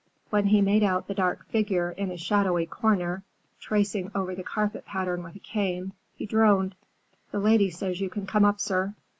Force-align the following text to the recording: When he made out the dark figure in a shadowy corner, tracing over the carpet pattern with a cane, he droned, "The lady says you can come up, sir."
When 0.31 0.47
he 0.47 0.61
made 0.61 0.81
out 0.81 1.07
the 1.07 1.13
dark 1.13 1.45
figure 1.49 1.91
in 1.91 2.09
a 2.09 2.17
shadowy 2.17 2.65
corner, 2.65 3.21
tracing 3.59 4.09
over 4.15 4.33
the 4.33 4.41
carpet 4.41 4.83
pattern 4.83 5.21
with 5.21 5.35
a 5.35 5.39
cane, 5.39 5.93
he 6.15 6.25
droned, 6.25 6.73
"The 7.29 7.37
lady 7.39 7.69
says 7.69 8.01
you 8.01 8.09
can 8.09 8.25
come 8.25 8.43
up, 8.43 8.59
sir." 8.59 8.95